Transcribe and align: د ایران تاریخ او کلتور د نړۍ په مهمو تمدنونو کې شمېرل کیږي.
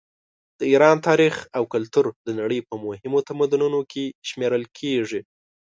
د 0.59 0.61
ایران 0.71 0.97
تاریخ 1.07 1.35
او 1.57 1.63
کلتور 1.73 2.05
د 2.27 2.29
نړۍ 2.39 2.59
په 2.69 2.75
مهمو 2.85 3.19
تمدنونو 3.29 3.79
کې 3.91 4.05
شمېرل 4.29 4.63
کیږي. 4.77 5.21